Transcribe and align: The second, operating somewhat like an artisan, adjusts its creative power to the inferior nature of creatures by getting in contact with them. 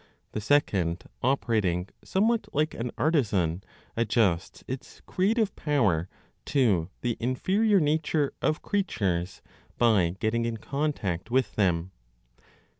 The 0.31 0.41
second, 0.41 1.03
operating 1.21 1.87
somewhat 2.03 2.47
like 2.55 2.73
an 2.73 2.89
artisan, 2.97 3.63
adjusts 3.95 4.63
its 4.67 4.99
creative 5.05 5.55
power 5.55 6.09
to 6.45 6.89
the 7.01 7.17
inferior 7.19 7.79
nature 7.79 8.33
of 8.41 8.63
creatures 8.63 9.43
by 9.77 10.15
getting 10.19 10.45
in 10.45 10.57
contact 10.57 11.29
with 11.29 11.53
them. 11.53 11.91